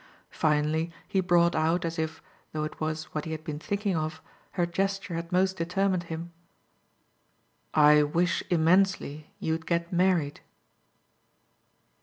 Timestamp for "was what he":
2.81-3.33